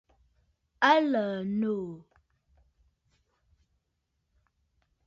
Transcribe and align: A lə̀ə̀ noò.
A 0.91 0.93
lə̀ə̀ 1.11 1.39
noò. 1.59 1.85